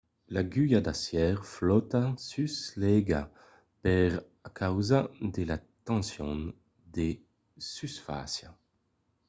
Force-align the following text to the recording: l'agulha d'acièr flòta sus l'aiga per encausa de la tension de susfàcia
l'agulha 0.33 0.79
d'acièr 0.85 1.35
flòta 1.53 2.03
sus 2.27 2.55
l'aiga 2.81 3.21
per 3.83 4.09
encausa 4.47 4.99
de 5.35 5.43
la 5.49 5.59
tension 5.89 6.33
de 6.95 7.07
susfàcia 7.73 8.49